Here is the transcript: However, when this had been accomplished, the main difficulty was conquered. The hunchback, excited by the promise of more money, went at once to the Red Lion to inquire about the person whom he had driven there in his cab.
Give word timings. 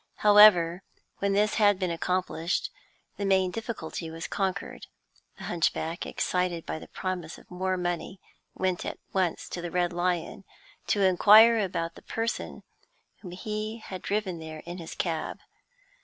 However, 0.15 0.81
when 1.19 1.33
this 1.33 1.53
had 1.61 1.77
been 1.77 1.91
accomplished, 1.91 2.71
the 3.17 3.23
main 3.23 3.51
difficulty 3.51 4.09
was 4.09 4.27
conquered. 4.27 4.87
The 5.37 5.43
hunchback, 5.43 6.07
excited 6.07 6.65
by 6.65 6.79
the 6.79 6.87
promise 6.87 7.37
of 7.37 7.51
more 7.51 7.77
money, 7.77 8.19
went 8.55 8.83
at 8.83 8.97
once 9.13 9.47
to 9.49 9.61
the 9.61 9.69
Red 9.69 9.93
Lion 9.93 10.43
to 10.87 11.03
inquire 11.05 11.59
about 11.59 11.93
the 11.93 12.01
person 12.01 12.63
whom 13.19 13.29
he 13.29 13.77
had 13.77 14.01
driven 14.01 14.39
there 14.39 14.63
in 14.65 14.79
his 14.79 14.95
cab. 14.95 15.37